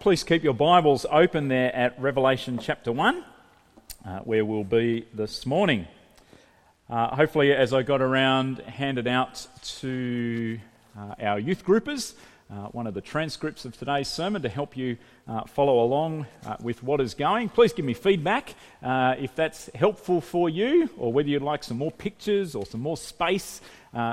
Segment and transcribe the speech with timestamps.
[0.00, 3.22] please keep your Bibles open there at Revelation chapter 1,
[4.06, 5.86] uh, where we'll be this morning.
[6.88, 9.46] Uh, hopefully, as I got around, handed out
[9.80, 10.58] to
[10.98, 12.14] uh, our youth groupers
[12.50, 14.96] uh, one of the transcripts of today's sermon to help you
[15.28, 17.48] uh, follow along uh, with what is going.
[17.48, 21.92] Please give me feedback if that's helpful for you, or whether you'd like some more
[21.92, 23.60] pictures or some more space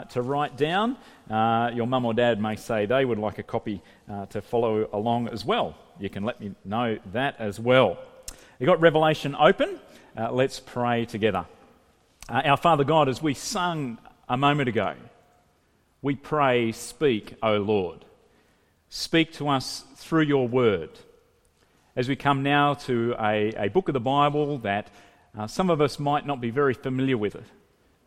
[0.09, 0.97] to write down.
[1.29, 3.81] Your mum or dad may say they would like a copy
[4.29, 5.75] to follow along as well.
[5.99, 7.97] You can let me know that as well.
[8.59, 9.79] You got Revelation open.
[10.31, 11.45] let's pray together.
[12.29, 14.95] Uh, our Father God, as we sung a moment ago,
[16.01, 18.03] we pray, Speak, O Lord.
[18.89, 20.89] Speak to us through your word.
[21.95, 24.89] As we come now to a, a book of the Bible that
[25.37, 27.45] uh, some of us might not be very familiar with it,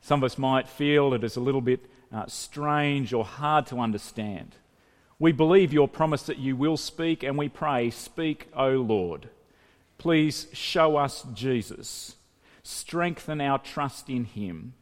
[0.03, 1.81] some of us might feel it is a little bit
[2.13, 4.57] uh, strange or hard to understand.
[5.19, 9.29] We believe your promise that you will speak, and we pray, Speak, O Lord.
[9.99, 12.17] Please show us Jesus
[12.63, 14.75] strengthen our trust in Him,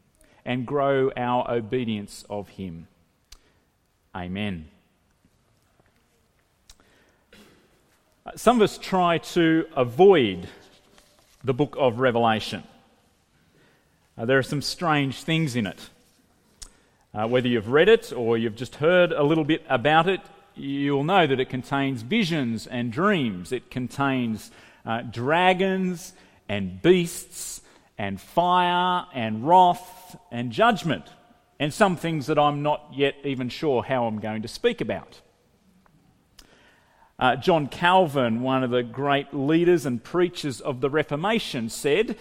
[0.45, 2.87] and grow our obedience of Him.
[4.15, 4.67] Amen.
[8.35, 10.47] Some of us try to avoid
[11.43, 12.63] the book of Revelation.
[14.17, 15.89] Uh, there are some strange things in it.
[17.11, 20.21] Uh, whether you've read it or you've just heard a little bit about it,
[20.53, 23.51] you'll know that it contains visions and dreams.
[23.51, 24.51] It contains
[24.85, 26.13] uh, dragons
[26.47, 27.61] and beasts
[27.97, 31.05] and fire and wrath and judgment,
[31.59, 35.19] and some things that I'm not yet even sure how I'm going to speak about.
[37.17, 42.17] Uh, John Calvin, one of the great leaders and preachers of the Reformation, said,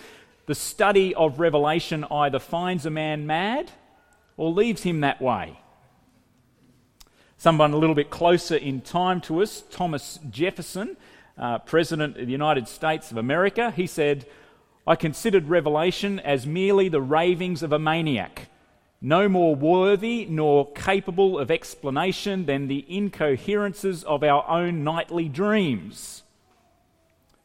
[0.47, 3.71] The study of Revelation either finds a man mad
[4.39, 5.61] or leaves him that way.
[7.37, 10.97] Someone a little bit closer in time to us, Thomas Jefferson,
[11.37, 14.27] uh, President of the United States of America, he said,
[14.87, 18.49] I considered Revelation as merely the ravings of a maniac,
[19.01, 26.23] no more worthy nor capable of explanation than the incoherences of our own nightly dreams.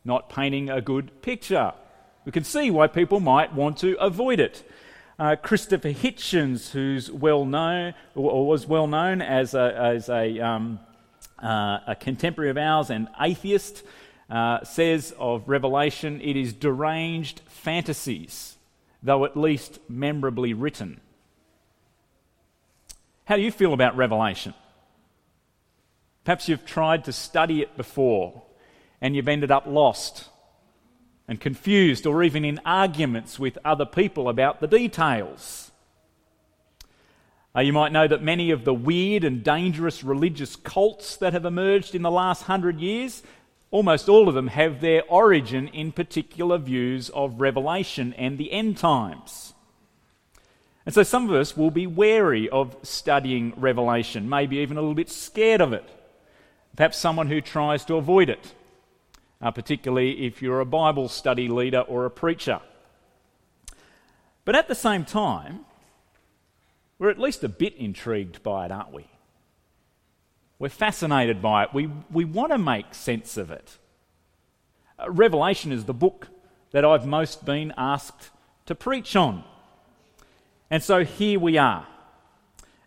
[0.06, 1.74] Not painting a good picture.
[2.26, 4.64] We can see why people might want to avoid it.
[5.24, 10.82] Uh, Christopher Hitchens, who's well known or was well known as a, as a, um,
[11.42, 13.84] uh, a contemporary of ours and atheist,
[14.30, 18.58] uh, says of Revelation, it is deranged fantasies,
[19.02, 21.00] though at least memorably written.
[23.24, 24.54] How do you feel about Revelation?
[26.26, 28.44] Perhaps you've tried to study it before
[29.00, 30.28] and you've ended up lost
[31.28, 35.72] and confused or even in arguments with other people about the details.
[37.56, 41.46] Uh, you might know that many of the weird and dangerous religious cults that have
[41.46, 43.24] emerged in the last hundred years
[43.74, 48.78] almost all of them have their origin in particular views of Revelation and the end
[48.78, 49.56] times.
[50.86, 54.94] And so some of us will be wary of studying Revelation, maybe even a little
[54.94, 55.90] bit scared of it.
[56.76, 58.54] Perhaps someone who tries to avoid it,
[59.44, 62.62] uh, particularly if you're a Bible study leader or a preacher.
[64.46, 65.66] But at the same time,
[66.98, 69.08] we're at least a bit intrigued by it, aren't we?
[70.60, 71.74] We're fascinated by it.
[71.74, 73.78] We, we want to make sense of it.
[74.98, 76.30] Uh, Revelation is the book
[76.72, 78.30] that I've most been asked
[78.68, 79.44] to preach on.
[80.70, 81.86] And so here we are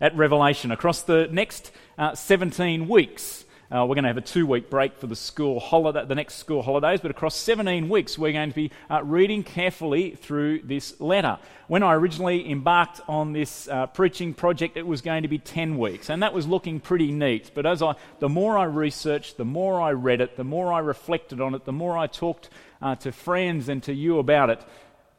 [0.01, 0.71] at Revelation.
[0.71, 4.97] Across the next uh, 17 weeks, uh, we're going to have a two week break
[4.97, 8.55] for the school holiday, the next school holidays, but across 17 weeks, we're going to
[8.55, 11.39] be uh, reading carefully through this letter.
[11.67, 15.79] When I originally embarked on this uh, preaching project, it was going to be 10
[15.79, 17.51] weeks, and that was looking pretty neat.
[17.55, 20.79] But as I, the more I researched, the more I read it, the more I
[20.79, 22.49] reflected on it, the more I talked
[22.81, 24.61] uh, to friends and to you about it,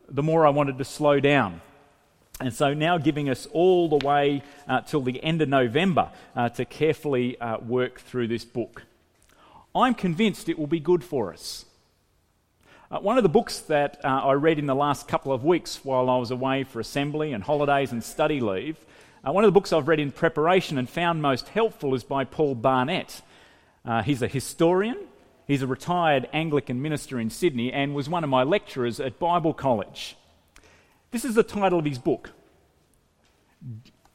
[0.09, 1.61] the more I wanted to slow down.
[2.39, 6.49] And so now giving us all the way uh, till the end of November uh,
[6.49, 8.83] to carefully uh, work through this book.
[9.73, 11.65] I'm convinced it will be good for us.
[12.91, 15.83] Uh, one of the books that uh, I read in the last couple of weeks
[15.83, 18.77] while I was away for assembly and holidays and study leave,
[19.27, 22.23] uh, one of the books I've read in preparation and found most helpful is by
[22.23, 23.21] Paul Barnett.
[24.05, 24.97] he's a historian,
[25.47, 29.55] he's a retired Anglican minister in Sydney, and was one of my lecturers at Bible
[29.55, 30.15] College.
[31.11, 32.31] This is the title of his book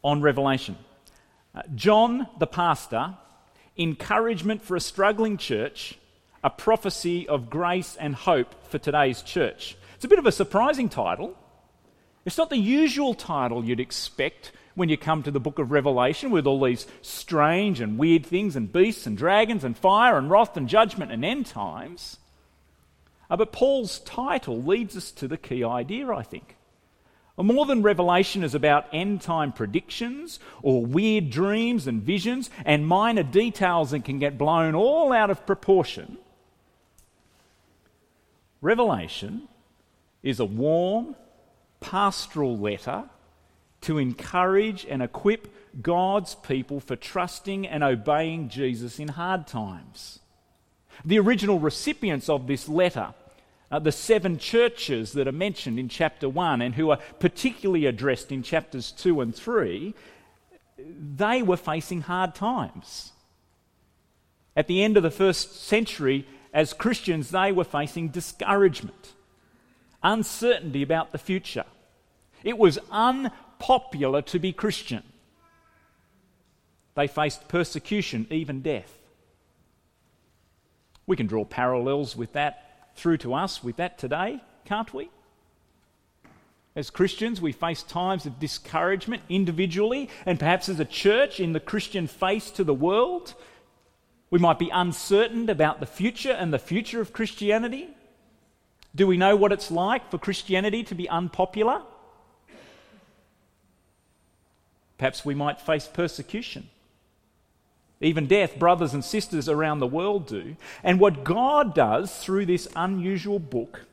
[0.05, 0.77] on Revelation.
[1.55, 3.15] Uh, John the Pastor,
[3.79, 5.99] Encouragement for a Struggling Church,
[6.45, 9.77] a Prophecy of Grace and Hope for Today's Church.
[9.95, 11.35] It's a bit of a surprising title.
[12.27, 16.31] It's not the usual title you'd expect when you come to the book of Revelation
[16.31, 20.59] with all these strange and weird things and beasts and dragons and fire and wrath
[20.59, 22.19] and judgment and end times.
[23.31, 26.57] Uh, but Paul's title leads us to the key idea, I think.
[27.39, 33.23] More than Revelation is about end time predictions or weird dreams and visions and minor
[33.23, 36.19] details that can get blown all out of proportion.
[38.61, 39.49] Revelation
[40.23, 41.17] is a warm,
[41.81, 43.05] pastoral letter
[43.83, 45.49] to encourage and equip
[45.83, 50.21] God's people for trusting and obeying Jesus in hard times.
[51.05, 53.15] The original recipients of this letter,
[53.73, 58.31] uh, the seven churches that are mentioned in chapter 1 and who are particularly addressed
[58.31, 59.95] in chapters 2 and 3,
[61.17, 63.13] they were facing hard times.
[64.55, 69.15] At the end of the first century, as Christians, they were facing discouragement,
[70.03, 71.65] uncertainty about the future.
[72.45, 75.03] It was unpopular to be Christian.
[76.95, 78.99] They faced persecution, even death.
[81.07, 85.11] We can draw parallels with that through to us, with that today, can't we?
[86.75, 91.61] As Christians, we face times of discouragement individually and perhaps as a church in the
[91.61, 93.35] Christian face to the world.
[94.31, 97.89] We might be uncertain about the future and the future of Christianity.
[98.95, 101.83] Do we know what it's like for Christianity to be unpopular?
[104.97, 106.69] Perhaps we might face persecution.
[108.03, 110.57] Even death, brothers and sisters around the world do.
[110.83, 113.87] And what God does through this unusual book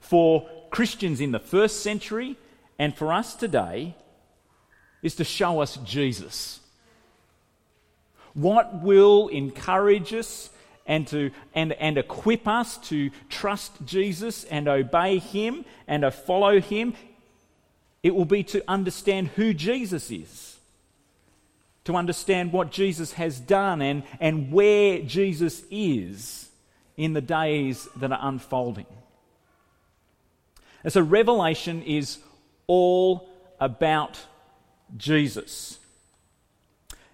[0.00, 2.36] for Christians in the first century
[2.78, 3.94] and for us today
[5.02, 6.60] is to show us Jesus.
[8.34, 10.50] What will encourage us
[10.86, 16.60] and, to, and, and equip us to trust Jesus and obey Him and to follow
[16.60, 16.94] Him
[18.02, 20.49] it will be to understand who Jesus is,
[21.84, 26.50] to understand what Jesus has done and, and where Jesus is
[26.96, 28.86] in the days that are unfolding.
[30.84, 32.18] And so, Revelation is
[32.66, 33.28] all
[33.58, 34.18] about
[34.96, 35.78] Jesus.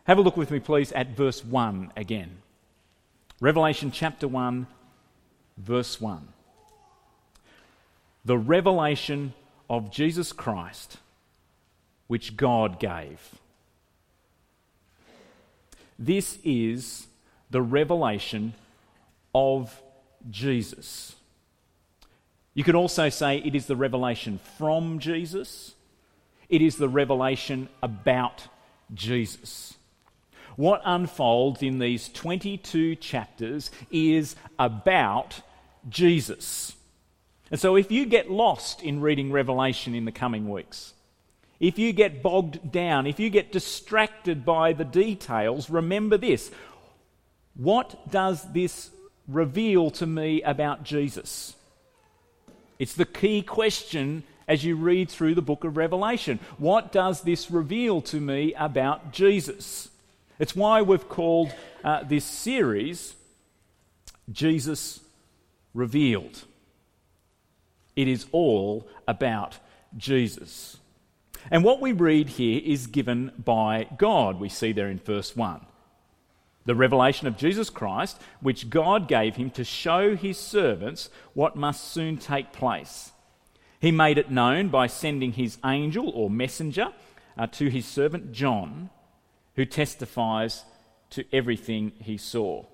[0.04, 2.38] Have a look with me, please, at verse 1 again.
[3.40, 4.66] Revelation chapter 1,
[5.56, 6.28] verse 1.
[8.24, 9.34] The revelation
[9.68, 10.98] of Jesus Christ,
[12.06, 13.20] which God gave.
[15.98, 17.06] This is
[17.50, 18.54] the revelation
[19.34, 19.82] of
[20.30, 21.14] Jesus.
[22.54, 25.74] You could also say it is the revelation from Jesus,
[26.48, 28.48] it is the revelation about
[28.94, 29.74] Jesus.
[30.56, 35.42] What unfolds in these 22 chapters is about
[35.88, 36.74] Jesus.
[37.50, 40.94] And so, if you get lost in reading Revelation in the coming weeks,
[41.58, 46.50] if you get bogged down, if you get distracted by the details, remember this.
[47.54, 48.90] What does this
[49.26, 51.54] reveal to me about Jesus?
[52.78, 56.38] It's the key question as you read through the book of Revelation.
[56.58, 59.88] What does this reveal to me about Jesus?
[60.38, 63.14] It's why we've called uh, this series
[64.30, 65.00] Jesus
[65.72, 66.44] Revealed.
[67.96, 69.58] It is all about
[69.96, 70.78] Jesus.
[71.50, 74.40] And what we read here is given by God.
[74.40, 75.64] We see there in verse 1.
[76.64, 81.92] The revelation of Jesus Christ, which God gave him to show his servants what must
[81.92, 83.12] soon take place.
[83.80, 86.88] He made it known by sending his angel or messenger
[87.38, 88.90] uh, to his servant John,
[89.54, 90.64] who testifies
[91.10, 92.64] to everything he saw.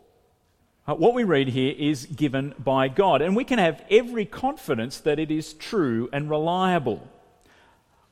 [0.87, 4.99] Uh, what we read here is given by God, and we can have every confidence
[5.01, 7.07] that it is true and reliable.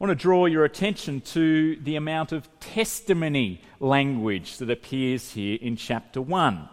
[0.00, 5.58] I want to draw your attention to the amount of testimony language that appears here
[5.60, 6.70] in chapter 1.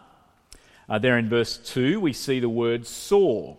[0.88, 3.58] Uh, there in verse 2, we see the word saw.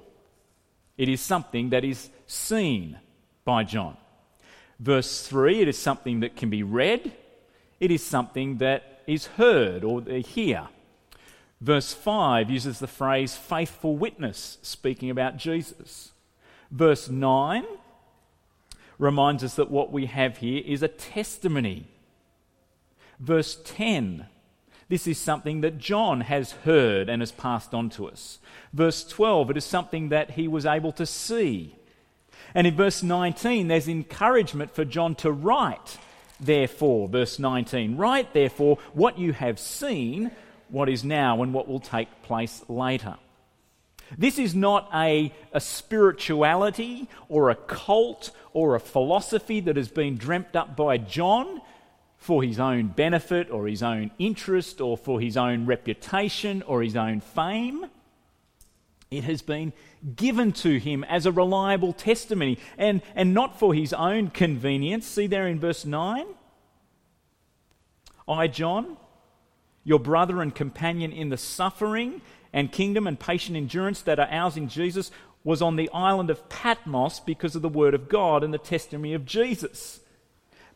[0.97, 2.99] It is something that is seen
[3.45, 3.99] by John.
[4.81, 7.13] Verse 3, it is something that can be read,
[7.79, 10.69] it is something that is heard or hear.
[11.61, 16.13] Verse 5 uses the phrase faithful witness, speaking about Jesus.
[16.71, 17.67] Verse 9
[18.99, 21.87] reminds us that what we have here is a testimony.
[23.21, 24.27] Verse 10
[24.89, 28.39] this is something that John has heard and has passed on to us.
[28.73, 31.77] Verse 12, it is something that he was able to see.
[32.55, 35.99] And in verse 19, there's encouragement for John to write,
[36.41, 40.31] therefore, verse 19, write, therefore, what you have seen
[40.71, 43.17] what is now and what will take place later.
[44.17, 50.17] This is not a, a spirituality or a cult or a philosophy that has been
[50.17, 51.61] dreamt up by John
[52.17, 56.97] for his own benefit or his own interest or for his own reputation or his
[56.97, 57.87] own fame.
[59.11, 59.73] It has been
[60.17, 65.07] given to him as a reliable testimony and, and not for his own convenience.
[65.07, 66.27] See there in verse 9?
[68.29, 68.99] I, John,
[69.85, 72.21] your brother and companion in the suffering
[72.53, 75.11] and kingdom and patient endurance that are ours in Jesus,
[75.45, 79.15] was on the island of Patmos because of the word of God and the testimony
[79.15, 80.01] of Jesus.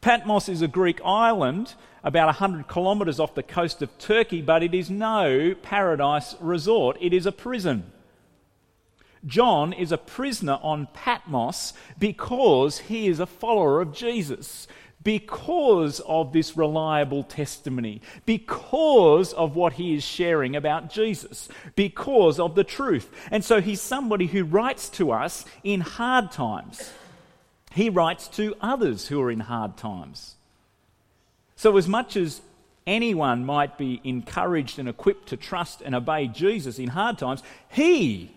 [0.01, 1.75] Patmos is a Greek island
[2.05, 6.97] about 100 kilometres off the coast of Turkey, but it is no paradise resort.
[7.01, 7.93] It is a prison.
[9.25, 14.67] John is a prisoner on Patmos because he is a follower of Jesus
[15.03, 22.55] because of this reliable testimony, because of what he is sharing about Jesus, because of
[22.55, 23.11] the truth.
[23.31, 26.93] And so he's somebody who writes to us in hard times.
[27.73, 30.37] He writes to others who are in hard times.
[31.57, 32.41] So, as much as
[32.87, 38.35] anyone might be encouraged and equipped to trust and obey Jesus in hard times, he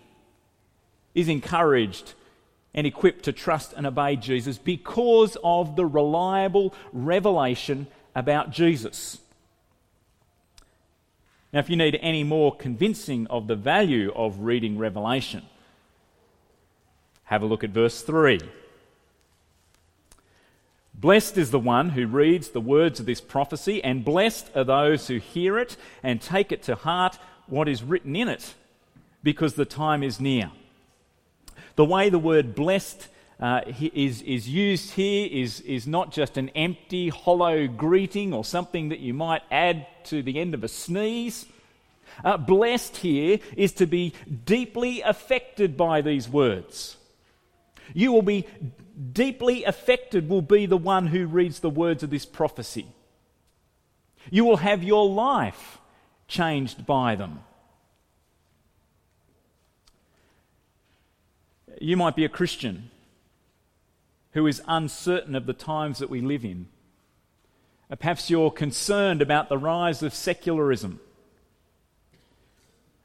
[1.14, 2.14] is encouraged
[2.76, 9.18] and equipped to trust and obey Jesus because of the reliable revelation about Jesus.
[11.52, 15.42] Now, if you need any more convincing of the value of reading Revelation,
[17.24, 18.40] have a look at verse 3.
[20.92, 25.08] Blessed is the one who reads the words of this prophecy, and blessed are those
[25.08, 28.54] who hear it and take it to heart what is written in it,
[29.22, 30.50] because the time is near.
[31.76, 36.48] The way the word blessed uh, is, is used here is, is not just an
[36.50, 41.44] empty, hollow greeting or something that you might add to the end of a sneeze.
[42.24, 44.14] Uh, blessed here is to be
[44.46, 46.96] deeply affected by these words.
[47.92, 48.46] You will be
[49.12, 52.86] deeply affected, will be the one who reads the words of this prophecy.
[54.30, 55.78] You will have your life
[56.26, 57.40] changed by them.
[61.80, 62.90] You might be a Christian
[64.32, 66.68] who is uncertain of the times that we live in.
[67.90, 71.00] Uh, perhaps you're concerned about the rise of secularism.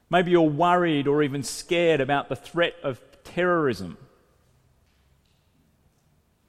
[0.09, 3.97] Maybe you're worried or even scared about the threat of terrorism.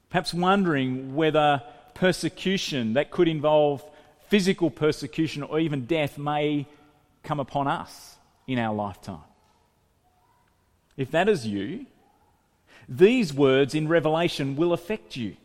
[0.09, 1.63] Perhaps wondering whether
[1.93, 3.83] persecution that could involve
[4.27, 6.67] physical persecution or even death may
[7.23, 9.21] come upon us in our lifetime.
[10.97, 11.85] If that is you,
[12.97, 15.35] these words in Revelation will affect you.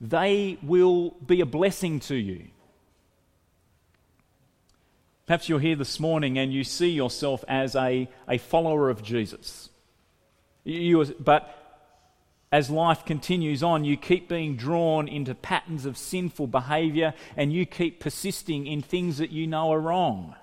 [0.00, 2.48] They will be a blessing to you.
[5.26, 9.70] Perhaps you're here this morning and you see yourself as a, a follower of Jesus.
[10.64, 11.66] You, but
[12.52, 17.66] as life continues on, you keep being drawn into patterns of sinful behavior and you
[17.66, 20.36] keep persisting in things that you know are wrong.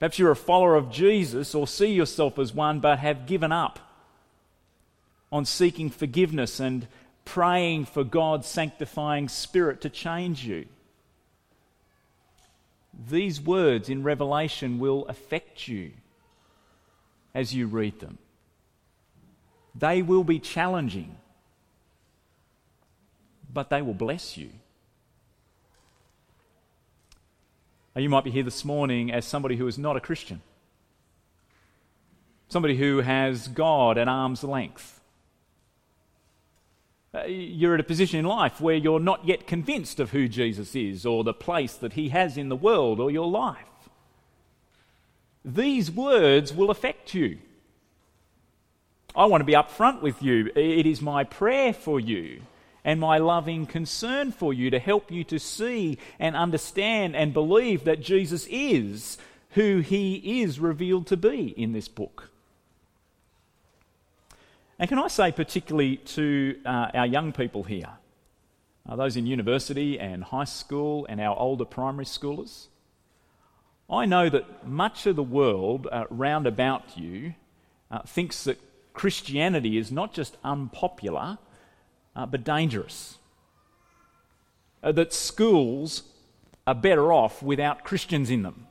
[0.00, 3.78] Perhaps you're a follower of Jesus or see yourself as one but have given up
[5.30, 6.88] on seeking forgiveness and
[7.26, 10.66] praying for God's sanctifying spirit to change you.
[13.08, 15.92] These words in Revelation will affect you
[17.34, 18.16] as you read them.
[19.74, 21.14] They will be challenging,
[23.52, 24.50] but they will bless you.
[27.96, 30.42] You might be here this morning as somebody who is not a Christian,
[32.48, 35.00] somebody who has God at arm's length.
[37.12, 40.76] Uh, you're at a position in life where you're not yet convinced of who Jesus
[40.76, 43.66] is or the place that he has in the world or your life.
[45.44, 47.38] These words will affect you.
[49.16, 50.52] I want to be upfront with you.
[50.54, 52.42] It is my prayer for you
[52.84, 57.84] and my loving concern for you to help you to see and understand and believe
[57.84, 59.18] that Jesus is
[59.50, 62.30] who he is revealed to be in this book.
[64.78, 67.90] And can I say, particularly to uh, our young people here,
[68.88, 72.68] uh, those in university and high school and our older primary schoolers,
[73.90, 77.34] I know that much of the world uh, round about you
[77.90, 78.58] uh, thinks that
[78.94, 81.38] Christianity is not just unpopular
[82.20, 83.18] uh, but dangerous.
[84.82, 86.02] Uh, that schools
[86.66, 88.66] are better off without Christians in them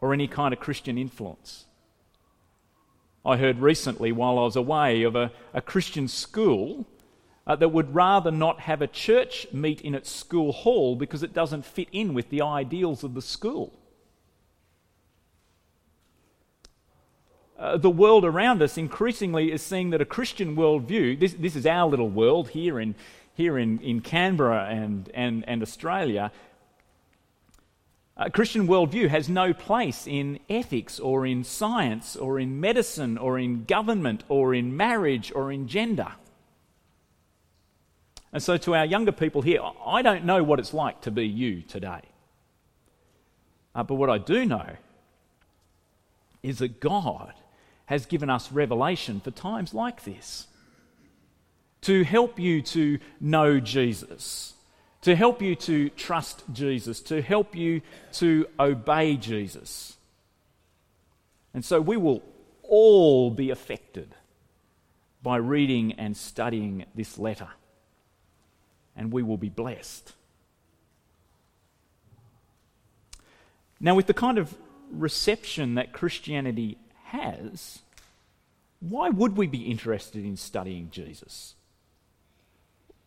[0.00, 1.66] or any kind of Christian influence.
[3.24, 6.84] I heard recently while I was away of a, a Christian school
[7.46, 11.32] uh, that would rather not have a church meet in its school hall because it
[11.32, 13.72] doesn't fit in with the ideals of the school.
[17.58, 21.66] Uh, the world around us increasingly is seeing that a Christian worldview, this, this is
[21.66, 22.94] our little world here in,
[23.34, 26.32] here in, in Canberra and, and, and Australia,
[28.16, 33.38] a Christian worldview has no place in ethics or in science or in medicine or
[33.38, 36.12] in government or in marriage or in gender.
[38.32, 41.26] And so, to our younger people here, I don't know what it's like to be
[41.26, 42.02] you today.
[43.74, 44.76] Uh, but what I do know
[46.42, 47.32] is that God
[47.86, 50.46] has given us revelation for times like this
[51.82, 54.54] to help you to know Jesus,
[55.02, 59.98] to help you to trust Jesus, to help you to obey Jesus.
[61.52, 62.22] And so we will
[62.62, 64.14] all be affected
[65.22, 67.48] by reading and studying this letter,
[68.96, 70.14] and we will be blessed.
[73.78, 74.54] Now, with the kind of
[74.90, 76.78] reception that Christianity
[77.14, 77.80] has,
[78.80, 81.54] why would we be interested in studying Jesus?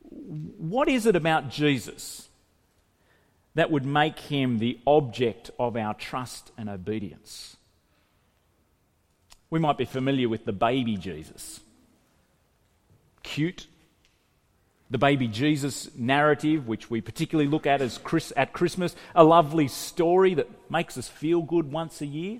[0.09, 2.29] What is it about Jesus
[3.55, 7.57] that would make him the object of our trust and obedience?
[9.49, 11.59] We might be familiar with the baby Jesus.
[13.23, 13.67] Cute,
[14.89, 19.67] the baby Jesus narrative, which we particularly look at as Chris, at Christmas, a lovely
[19.67, 22.39] story that makes us feel good once a year.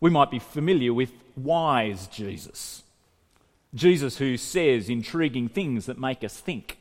[0.00, 2.82] We might be familiar with wise Jesus,
[3.74, 6.78] Jesus who says intriguing things that make us think.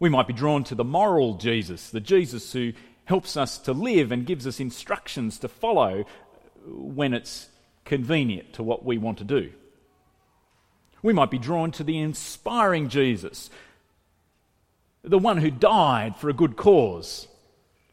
[0.00, 2.72] We might be drawn to the moral Jesus, the Jesus who
[3.04, 6.04] helps us to live and gives us instructions to follow
[6.66, 7.48] when it's
[7.84, 9.50] convenient to what we want to do.
[11.02, 13.50] We might be drawn to the inspiring Jesus,
[15.02, 17.28] the one who died for a good cause.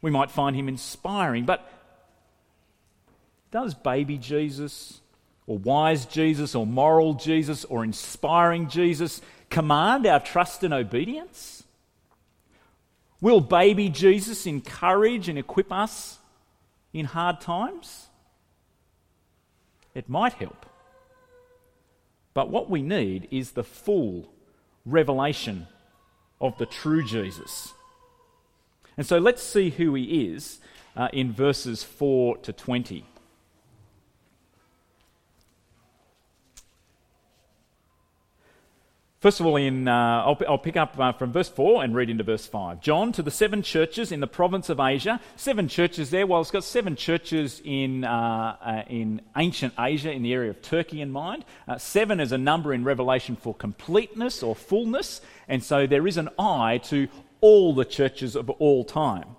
[0.02, 1.44] We might find him inspiring.
[1.44, 1.68] But
[3.56, 5.00] does baby Jesus,
[5.46, 11.64] or wise Jesus, or moral Jesus, or inspiring Jesus command our trust and obedience?
[13.18, 16.18] Will baby Jesus encourage and equip us
[16.92, 18.08] in hard times?
[19.94, 20.66] It might help.
[22.34, 24.28] But what we need is the full
[24.84, 25.66] revelation
[26.42, 27.72] of the true Jesus.
[28.98, 30.58] And so let's see who he is
[30.94, 33.06] uh, in verses 4 to 20.
[39.20, 42.10] First of all, in, uh, I'll, I'll, pick up uh, from verse 4 and read
[42.10, 42.82] into verse 5.
[42.82, 45.20] John to the seven churches in the province of Asia.
[45.36, 46.26] Seven churches there.
[46.26, 50.60] Well, it's got seven churches in, uh, uh in ancient Asia, in the area of
[50.60, 51.46] Turkey in mind.
[51.66, 55.22] Uh, seven is a number in Revelation for completeness or fullness.
[55.48, 57.08] And so there is an eye to
[57.40, 59.36] all the churches of all time.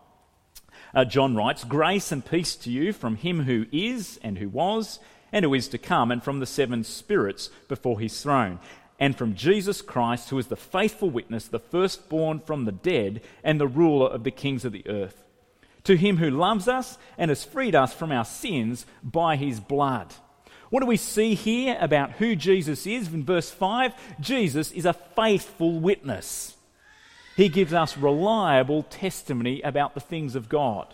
[0.91, 4.97] Uh, John writes, Grace and peace to you from him who is and who was
[5.31, 8.59] and who is to come, and from the seven spirits before his throne
[8.99, 13.59] and from Jesus Christ, who is the faithful witness, the firstborn from the dead, and
[13.59, 15.23] the ruler of the kings of the earth.
[15.83, 20.13] To him who loves us and has freed us from our sins by his blood.
[20.69, 23.13] What do we see here about who Jesus is?
[23.13, 26.55] In verse 5, Jesus is a faithful witness.
[27.37, 30.93] He gives us reliable testimony about the things of God.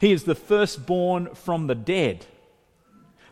[0.00, 2.26] He is the firstborn from the dead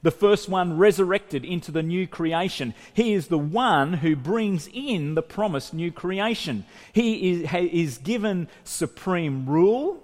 [0.03, 2.75] the first one resurrected into the new creation.
[2.95, 6.65] He is the one who brings in the promised new creation.
[6.93, 10.03] He is, is given supreme rule,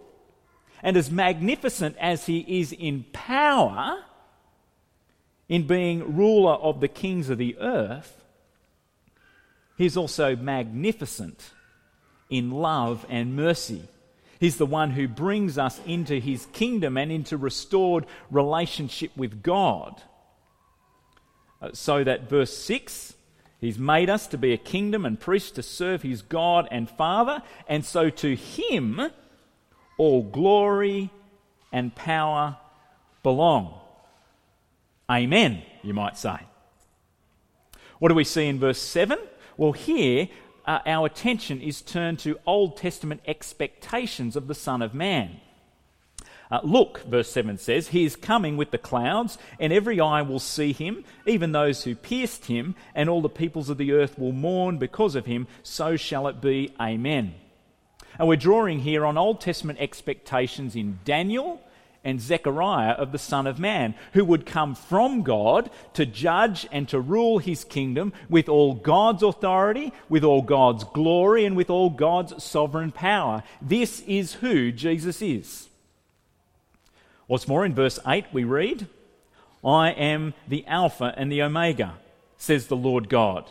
[0.82, 4.02] and as magnificent as he is in power,
[5.48, 8.22] in being ruler of the kings of the earth,
[9.76, 11.50] he is also magnificent
[12.28, 13.88] in love and mercy.
[14.38, 20.02] He's the one who brings us into his kingdom and into restored relationship with God.
[21.60, 23.14] Uh, so that verse 6
[23.58, 27.42] He's made us to be a kingdom and priests to serve his God and Father,
[27.68, 29.00] and so to him
[29.96, 31.10] all glory
[31.72, 32.58] and power
[33.22, 33.80] belong.
[35.10, 36.36] Amen, you might say.
[37.98, 39.18] What do we see in verse 7?
[39.56, 40.28] Well, here
[40.66, 45.40] uh, our attention is turned to Old Testament expectations of the Son of Man.
[46.50, 50.38] Uh, look, verse 7 says, He is coming with the clouds, and every eye will
[50.38, 54.32] see him, even those who pierced him, and all the peoples of the earth will
[54.32, 55.48] mourn because of him.
[55.62, 56.74] So shall it be.
[56.80, 57.34] Amen.
[58.18, 61.60] And we're drawing here on Old Testament expectations in Daniel
[62.06, 66.88] and Zechariah of the Son of Man, who would come from God to judge and
[66.88, 71.90] to rule his kingdom with all God's authority, with all God's glory, and with all
[71.90, 73.42] God's sovereign power.
[73.60, 75.68] This is who Jesus is.
[77.26, 78.86] What's more, in verse 8 we read,
[79.64, 81.94] I am the Alpha and the Omega,
[82.38, 83.50] says the Lord God,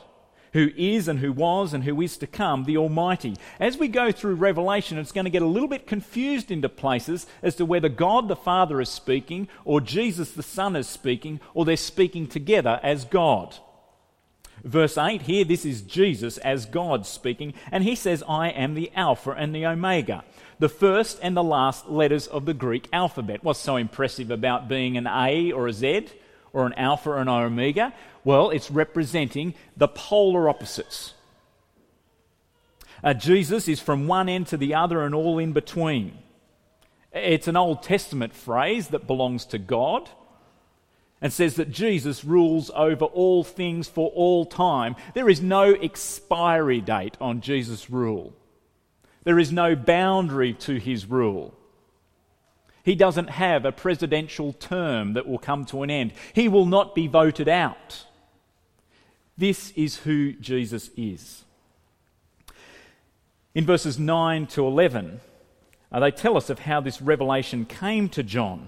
[0.56, 3.36] who is and who was and who is to come, the Almighty.
[3.60, 7.28] As we go through Revelation, it's going to get a little bit confused into places
[7.44, 11.66] as to whether God the Father is speaking, or Jesus the Son is speaking, or
[11.66, 13.58] they're speaking together as God.
[14.64, 18.94] Verse 8 here, this is Jesus as God speaking, and he says, I am the
[18.96, 20.24] Alpha and the Omega
[20.58, 23.44] the first and the last letters of the Greek alphabet.
[23.44, 26.08] What's so impressive about being an A or a Z
[26.56, 27.94] or an alpha and an omega?
[28.24, 31.14] Well, it's representing the polar opposites.
[33.04, 36.18] Uh, Jesus is from one end to the other and all in between.
[37.12, 40.10] It's an Old Testament phrase that belongs to God
[41.22, 44.96] and says that Jesus rules over all things for all time.
[45.14, 48.34] There is no expiry date on Jesus' rule.
[49.24, 51.55] There is no boundary to his rule.
[52.86, 56.14] He doesn't have a presidential term that will come to an end.
[56.34, 58.06] He will not be voted out.
[59.36, 61.44] This is who Jesus is.
[63.56, 65.20] In verses 9 to 11,
[65.92, 68.68] uh, they tell us of how this revelation came to John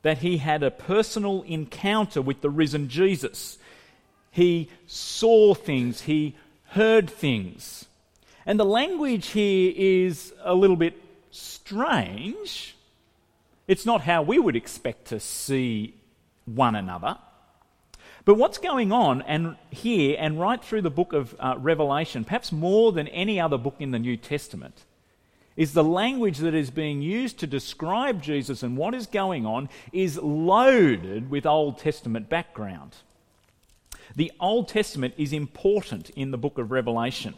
[0.00, 3.58] that he had a personal encounter with the risen Jesus.
[4.30, 6.34] He saw things, he
[6.70, 7.84] heard things.
[8.46, 10.94] And the language here is a little bit
[11.30, 12.73] strange.
[13.66, 15.94] It's not how we would expect to see
[16.44, 17.16] one another.
[18.24, 22.52] But what's going on and here and right through the book of uh, Revelation, perhaps
[22.52, 24.84] more than any other book in the New Testament,
[25.56, 29.68] is the language that is being used to describe Jesus and what is going on
[29.92, 32.96] is loaded with Old Testament background.
[34.16, 37.34] The Old Testament is important in the book of Revelation.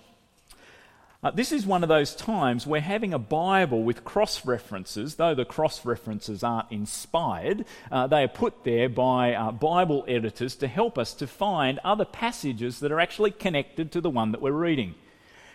[1.22, 5.34] Uh, this is one of those times where having a Bible with cross references, though
[5.34, 10.68] the cross references aren't inspired, uh, they are put there by uh, Bible editors to
[10.68, 14.52] help us to find other passages that are actually connected to the one that we're
[14.52, 14.94] reading.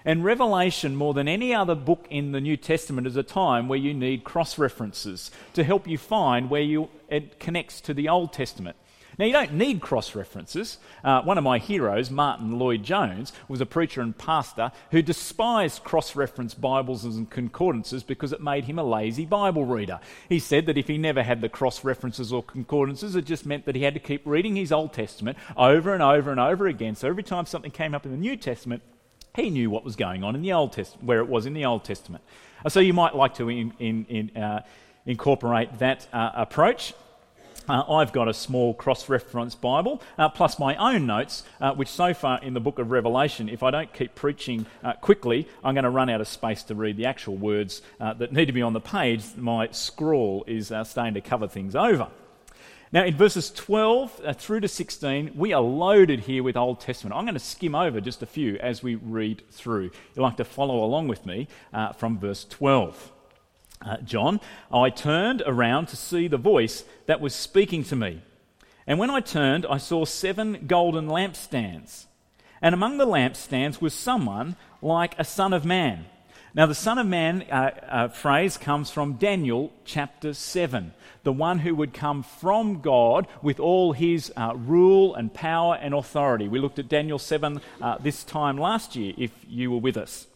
[0.04, 3.78] And Revelation, more than any other book in the New Testament, is a time where
[3.78, 8.34] you need cross references to help you find where you, it connects to the Old
[8.34, 8.78] Testament.
[9.22, 10.80] Now, you don't need cross references.
[11.04, 16.16] Uh, one of my heroes, Martyn Lloyd-Jones, was a preacher and pastor who despised cross
[16.16, 20.00] reference Bibles and concordances because it made him a lazy Bible reader.
[20.28, 23.66] He said that if he never had the cross references or concordances, it just meant
[23.66, 26.96] that he had to keep reading his Old Testament over and over and over again.
[26.96, 28.82] So every time something came up in the New Testament,
[29.36, 31.66] he knew what was going on in the Old Testament, where it was in the
[31.66, 32.24] Old Testament.
[32.66, 34.64] Uh, so you might like to in, in, in, uh,
[35.06, 36.96] incorporate that uh, approach.
[37.70, 41.90] Uh, I've got a small cross reference Bible, uh, plus my own notes, uh, which
[41.90, 45.76] so far in the book of Revelation, if I don't keep preaching uh, quickly, I'm
[45.76, 48.52] going to run out of space to read the actual words uh, that need to
[48.52, 49.24] be on the page.
[49.38, 52.08] My scrawl is uh, starting to cover things over.
[52.92, 57.16] Now, in verses 12 through to 16, we are loaded here with Old Testament.
[57.16, 59.92] I'm going to skim over just a few as we read through.
[60.14, 61.48] You'll like to follow along with me
[61.98, 63.12] from verse 12
[63.82, 64.40] uh, John,
[64.72, 68.22] I turned around to see the voice that was speaking to me.
[68.88, 72.06] And when I turned, I saw seven golden lampstands.
[72.62, 76.06] And among the lampstands was someone like a son of man.
[76.54, 81.60] Now, the Son of Man uh, uh, phrase comes from Daniel chapter 7, the one
[81.60, 86.50] who would come from God with all his uh, rule and power and authority.
[86.50, 90.28] We looked at Daniel 7 uh, this time last year, if you were with us.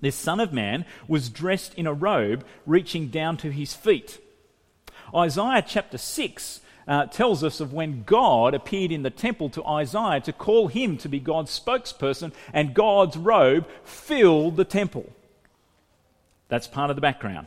[0.00, 4.20] This Son of Man was dressed in a robe reaching down to his feet.
[5.14, 10.20] Isaiah chapter 6 uh, tells us of when God appeared in the temple to Isaiah
[10.20, 15.10] to call him to be God's spokesperson, and God's robe filled the temple.
[16.48, 17.46] That's part of the background.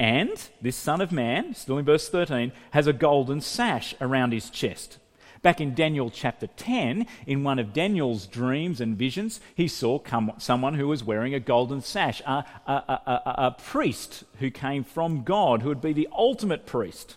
[0.00, 4.50] And this Son of Man, still in verse 13, has a golden sash around his
[4.50, 4.98] chest.
[5.42, 10.32] Back in Daniel chapter 10, in one of Daniel's dreams and visions, he saw come,
[10.38, 15.24] someone who was wearing a golden sash, a, a, a, a priest who came from
[15.24, 17.16] God, who would be the ultimate priest.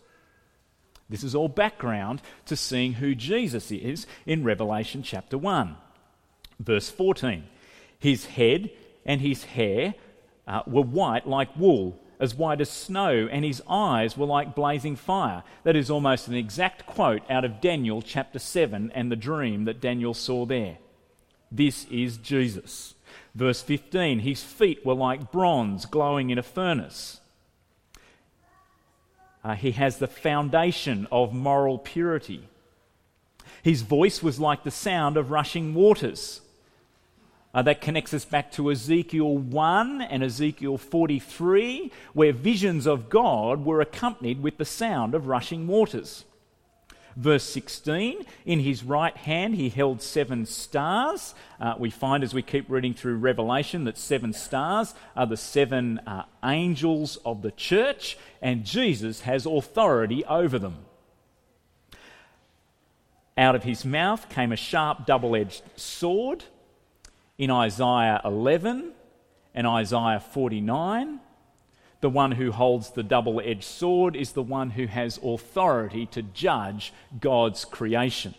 [1.08, 5.78] This is all background to seeing who Jesus is in Revelation chapter 1.
[6.60, 7.44] Verse 14
[8.00, 8.72] His head
[9.06, 9.94] and his hair
[10.48, 14.96] uh, were white like wool as white as snow, and his eyes were like blazing
[14.96, 15.44] fire.
[15.64, 19.82] That is almost an exact quote out of Daniel chapter 7 and the dream that
[19.82, 20.78] Daniel saw there.
[21.52, 22.96] This is Jesus.
[23.34, 27.20] Verse 15 His feet were like bronze glowing in a furnace.
[29.44, 32.48] Uh, he has the foundation of moral purity.
[33.62, 36.42] His voice was like the sound of rushing waters.
[37.56, 43.64] Uh, that connects us back to Ezekiel 1 and Ezekiel 43, where visions of God
[43.64, 46.26] were accompanied with the sound of rushing waters.
[47.16, 51.34] Verse 16, in his right hand he held seven stars.
[51.58, 56.00] Uh, we find as we keep reading through Revelation that seven stars are the seven
[56.00, 60.80] uh, angels of the church, and Jesus has authority over them.
[63.38, 66.44] Out of his mouth came a sharp double edged sword.
[67.38, 68.94] In Isaiah 11
[69.54, 71.20] and Isaiah 49,
[72.02, 76.22] the one who holds the double edged sword is the one who has authority to
[76.22, 78.36] judge God's creation.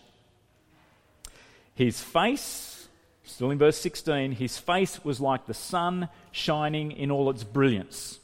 [1.74, 2.88] His face,
[3.22, 8.20] still in verse 16, his face was like the sun shining in all its brilliance.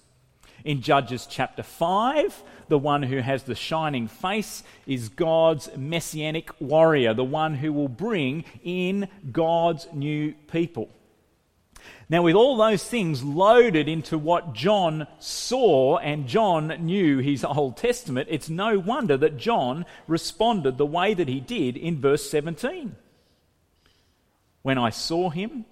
[0.64, 7.12] In Judges chapter 5, the one who has the shining face is God's messianic warrior,
[7.12, 10.88] the one who will bring in God's new people.
[12.08, 17.76] Now, with all those things loaded into what John saw and John knew his Old
[17.76, 22.96] Testament, it's no wonder that John responded the way that he did in verse 17.
[24.62, 25.66] When I saw him,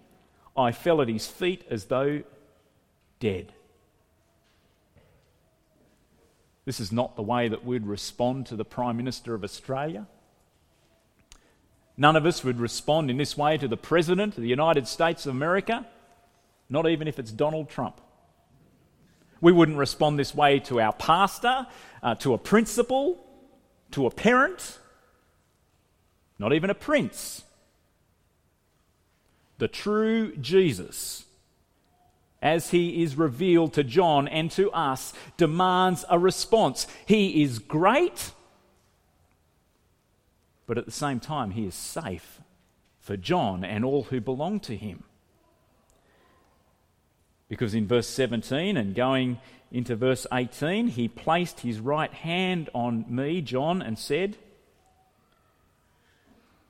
[0.54, 2.24] I fell at his feet as though
[3.20, 3.54] dead.
[6.70, 10.06] This is not the way that we'd respond to the Prime Minister of Australia.
[11.96, 15.26] None of us would respond in this way to the President of the United States
[15.26, 15.84] of America
[16.68, 18.00] not even if it's Donald Trump.
[19.40, 21.66] We wouldn't respond this way to our pastor,
[22.04, 23.18] uh, to a principal,
[23.90, 24.78] to a parent,
[26.38, 27.42] not even a prince.
[29.58, 31.24] The true Jesus,
[32.42, 36.86] as he is revealed to John and to us, demands a response.
[37.06, 38.32] He is great,
[40.66, 42.40] but at the same time, he is safe
[43.00, 45.04] for John and all who belong to him.
[47.48, 49.40] Because in verse 17 and going
[49.72, 54.36] into verse 18, he placed his right hand on me, John, and said,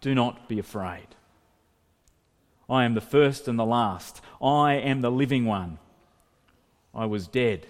[0.01, 1.07] Do not be afraid.
[2.71, 4.21] I am the first and the last.
[4.41, 5.79] I am the living one.
[6.95, 7.67] I was dead,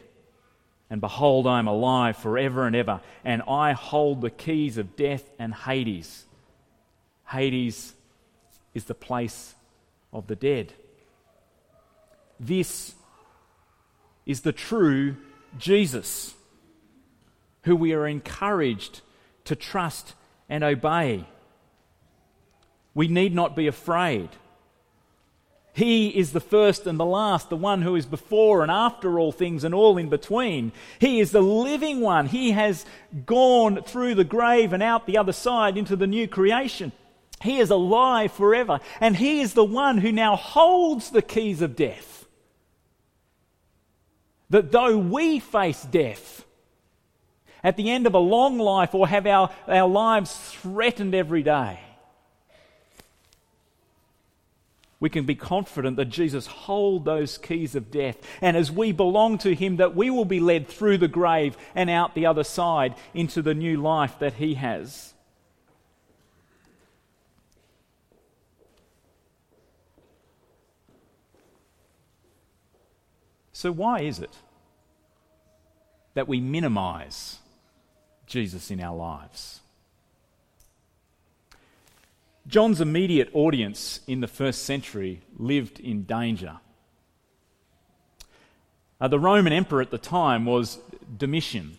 [0.90, 5.30] and behold, I am alive forever and ever, and I hold the keys of death
[5.38, 6.24] and Hades.
[7.28, 7.94] Hades
[8.74, 9.54] is the place
[10.12, 10.72] of the dead.
[12.38, 12.94] This
[14.26, 15.16] is the true
[15.58, 16.34] Jesus,
[17.62, 19.00] who we are encouraged
[19.44, 20.14] to trust
[20.48, 21.26] and obey.
[22.94, 24.30] We need not be afraid.
[25.72, 29.32] He is the first and the last, the one who is before and after all
[29.32, 30.72] things and all in between.
[30.98, 32.26] He is the living one.
[32.26, 32.84] He has
[33.24, 36.92] gone through the grave and out the other side into the new creation.
[37.40, 38.80] He is alive forever.
[39.00, 42.20] And He is the one who now holds the keys of death
[44.50, 46.44] that though we face death
[47.62, 51.78] at the end of a long life or have our, our lives threatened every day,
[55.00, 58.18] we can be confident that Jesus holds those keys of death.
[58.42, 61.88] And as we belong to him, that we will be led through the grave and
[61.88, 65.14] out the other side into the new life that he has.
[73.52, 74.34] So, why is it
[76.14, 77.38] that we minimize
[78.26, 79.59] Jesus in our lives?
[82.50, 86.58] John's immediate audience in the first century lived in danger.
[89.00, 90.78] Uh, the Roman emperor at the time was
[91.16, 91.78] Domitian.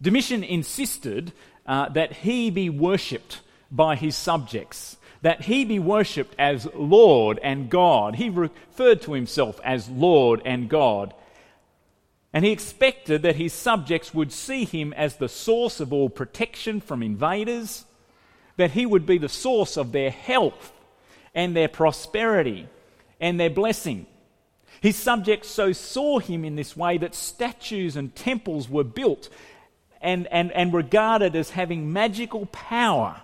[0.00, 1.32] Domitian insisted
[1.66, 3.40] uh, that he be worshipped
[3.70, 8.16] by his subjects that he be worshipped as Lord and God.
[8.16, 11.14] He referred to himself as Lord and God.
[12.32, 16.80] And he expected that his subjects would see him as the source of all protection
[16.80, 17.84] from invaders,
[18.58, 20.72] that he would be the source of their health
[21.34, 22.68] and their prosperity
[23.20, 24.06] and their blessing.
[24.80, 29.28] His subjects so saw him in this way that statues and temples were built
[30.00, 33.20] and, and, and regarded as having magical power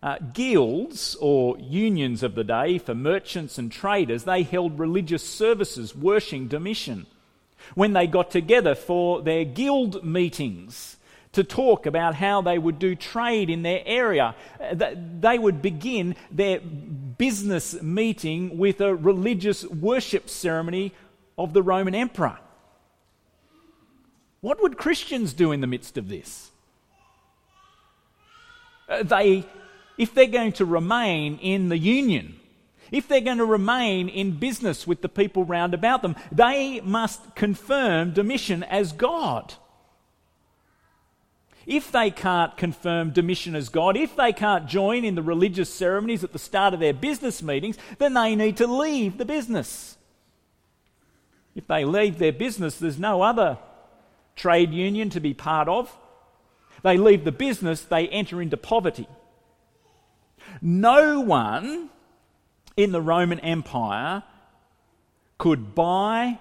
[0.00, 5.94] uh, guilds or unions of the day for merchants and traders, they held religious services
[5.94, 7.06] worshipping Domitian.
[7.74, 10.97] When they got together for their guild meetings
[11.32, 16.16] to talk about how they would do trade in their area, uh, they would begin
[16.30, 20.92] their business meeting with a religious worship ceremony
[21.36, 22.38] of the Roman emperor.
[24.40, 26.50] What would Christians do in the midst of this?
[28.88, 29.44] Uh, they
[29.98, 32.38] if they're going to remain in the union,
[32.90, 37.34] if they're going to remain in business with the people round about them, they must
[37.34, 39.54] confirm Domitian as God.
[41.68, 46.24] If they can't confirm Domitian as God, if they can't join in the religious ceremonies
[46.24, 49.98] at the start of their business meetings, then they need to leave the business.
[51.54, 53.58] If they leave their business, there's no other
[54.34, 55.94] trade union to be part of.
[56.82, 59.06] They leave the business, they enter into poverty.
[60.62, 61.90] No one
[62.78, 64.22] in the Roman Empire
[65.36, 66.38] could buy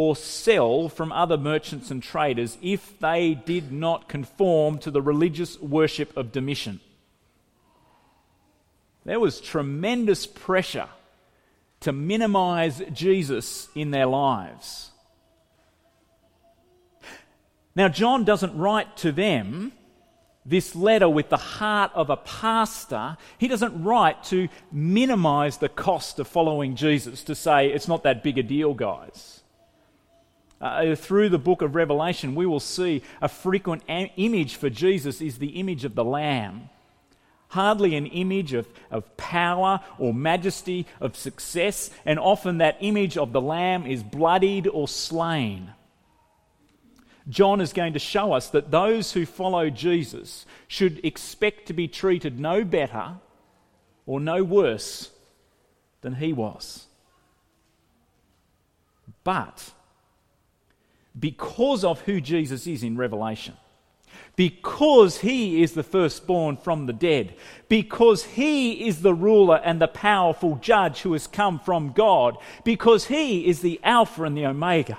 [0.00, 5.60] or sell from other merchants and traders if they did not conform to the religious
[5.60, 6.80] worship of Domitian.
[9.04, 10.88] There was tremendous pressure
[11.80, 14.90] to minimize Jesus in their lives.
[17.76, 19.72] Now, John doesn't write to them
[20.46, 26.18] this letter with the heart of a pastor, he doesn't write to minimize the cost
[26.18, 29.39] of following Jesus, to say it's not that big a deal, guys.
[30.60, 35.22] Uh, through the book of Revelation, we will see a frequent a- image for Jesus
[35.22, 36.68] is the image of the Lamb.
[37.48, 43.32] Hardly an image of, of power or majesty, of success, and often that image of
[43.32, 45.72] the Lamb is bloodied or slain.
[47.28, 51.88] John is going to show us that those who follow Jesus should expect to be
[51.88, 53.14] treated no better
[54.04, 55.10] or no worse
[56.02, 56.86] than he was.
[59.24, 59.72] But
[61.18, 63.56] because of who Jesus is in Revelation,
[64.36, 67.34] because he is the firstborn from the dead,
[67.68, 73.06] because he is the ruler and the powerful judge who has come from God, because
[73.06, 74.98] he is the Alpha and the Omega.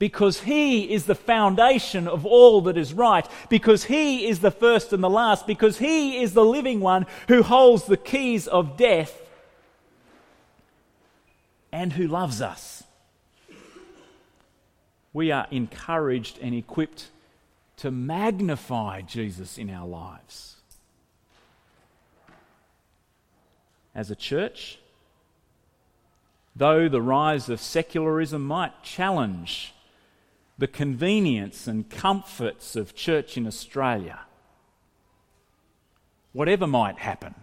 [0.00, 4.94] Because He is the foundation of all that is right, because He is the first
[4.94, 9.20] and the last, because He is the living one who holds the keys of death
[11.70, 12.82] and who loves us.
[15.12, 17.08] We are encouraged and equipped
[17.78, 20.56] to magnify Jesus in our lives.
[23.94, 24.78] As a church,
[26.54, 29.74] though the rise of secularism might challenge
[30.58, 34.20] the convenience and comforts of church in Australia.
[36.32, 37.34] Whatever might happen,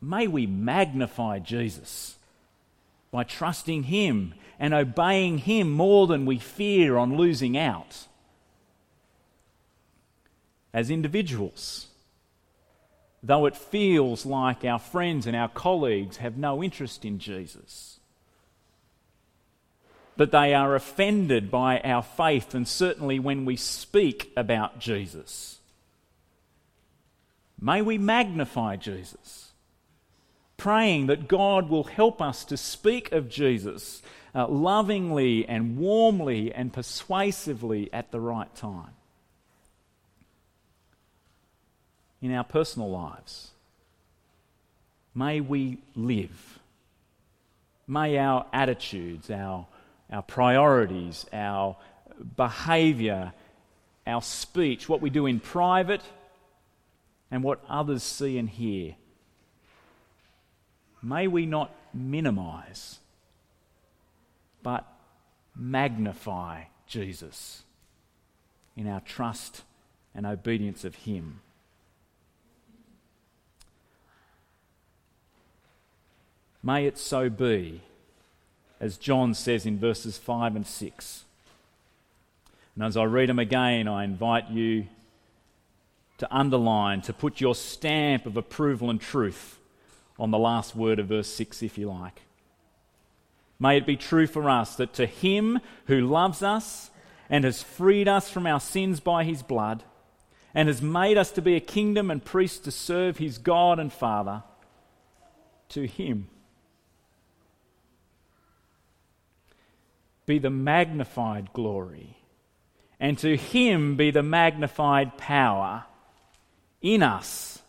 [0.00, 2.16] may we magnify Jesus
[3.10, 8.06] by trusting Him and obeying Him more than we fear on losing out.
[10.72, 11.88] As individuals,
[13.22, 18.00] though it feels like our friends and our colleagues have no interest in Jesus
[20.20, 25.60] that they are offended by our faith, and certainly when we speak about Jesus.
[27.58, 29.52] May we magnify Jesus,
[30.58, 34.02] praying that God will help us to speak of Jesus
[34.34, 38.94] uh, lovingly and warmly and persuasively at the right time.
[42.22, 43.50] In our personal lives,
[45.14, 46.58] may we live.
[47.86, 49.66] May our attitudes, our
[50.12, 51.76] our priorities, our
[52.36, 53.32] behavior,
[54.06, 56.02] our speech, what we do in private,
[57.30, 58.96] and what others see and hear.
[61.02, 62.98] May we not minimize,
[64.62, 64.86] but
[65.56, 67.62] magnify Jesus
[68.76, 69.62] in our trust
[70.14, 71.40] and obedience of Him.
[76.62, 77.80] May it so be
[78.80, 81.24] as John says in verses 5 and 6.
[82.74, 84.86] And as I read them again, I invite you
[86.18, 89.58] to underline, to put your stamp of approval and truth
[90.18, 92.22] on the last word of verse 6, if you like.
[93.60, 96.90] May it be true for us that to him who loves us
[97.28, 99.84] and has freed us from our sins by his blood,
[100.52, 103.92] and has made us to be a kingdom and priests to serve his God and
[103.92, 104.42] Father,
[105.68, 106.28] to him
[110.26, 112.16] be the magnified glory,
[112.98, 115.84] and to him be the magnified power
[116.80, 117.62] in us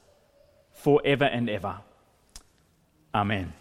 [0.73, 1.77] forever and ever.
[3.13, 3.53] Amen.